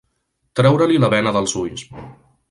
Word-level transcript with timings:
Treure-li 0.59 0.97
la 1.03 1.09
bena 1.15 1.33
dels 1.35 1.53
ulls. 1.65 1.85